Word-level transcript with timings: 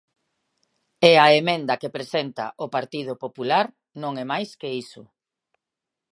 E 1.09 1.11
a 1.25 1.27
emenda 1.41 1.79
que 1.81 1.93
presenta 1.97 2.45
o 2.65 2.67
Partido 2.75 3.13
Popular 3.23 3.65
non 4.01 4.13
é 4.23 4.25
máis 4.31 4.49
que 4.59 4.69
iso. 4.83 5.01